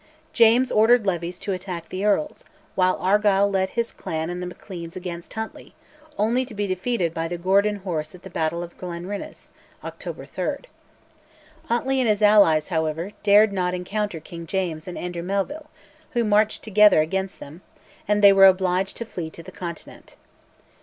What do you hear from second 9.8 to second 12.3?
(October 3). Huntly and his